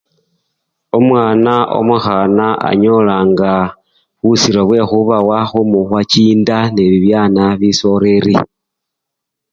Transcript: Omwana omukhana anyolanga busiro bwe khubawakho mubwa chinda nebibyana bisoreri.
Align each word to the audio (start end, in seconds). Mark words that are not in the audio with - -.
Omwana 0.97 1.53
omukhana 1.79 2.47
anyolanga 2.69 3.53
busiro 4.23 4.61
bwe 4.69 4.81
khubawakho 4.89 5.59
mubwa 5.71 6.01
chinda 6.11 6.57
nebibyana 6.75 7.43
bisoreri. 7.59 8.37